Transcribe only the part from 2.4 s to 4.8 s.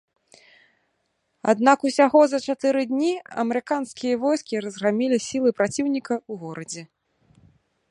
чатыры дні амерыканскія войскі